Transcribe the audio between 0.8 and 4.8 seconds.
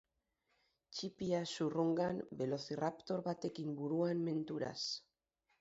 Ttipia zurrungan, velociraptor batekin buruan menturaz.